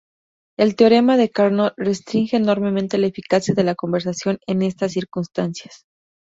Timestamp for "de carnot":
1.15-1.75